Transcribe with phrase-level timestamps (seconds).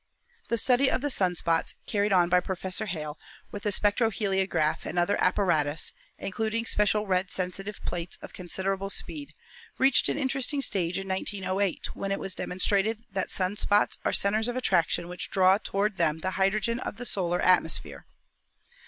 [0.49, 3.19] The study of the sun spots carried on by Professor Hale
[3.51, 9.35] with the spectroheliograph and other apparatus, including special red sensitive plates of considerable speed,
[9.77, 14.47] reached an interesting stage in 1908, when it was demonstrated that sun spots are centers
[14.47, 18.07] of attraction which draw toward them the hydrogen of the solar atmosphere.